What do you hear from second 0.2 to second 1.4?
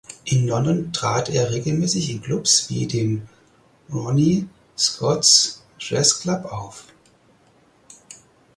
In London trat